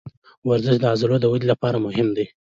[0.47, 2.25] ورزش د عضلو د ودې لپاره مهم دی.